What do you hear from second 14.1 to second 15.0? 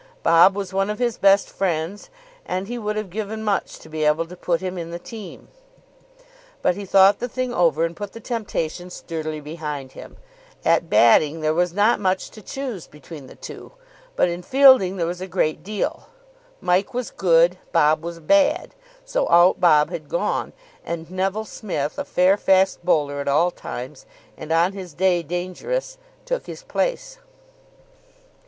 but in fielding